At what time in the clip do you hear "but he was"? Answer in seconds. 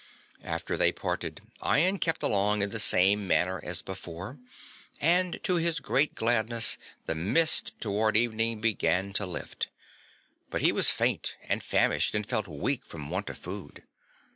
10.49-10.89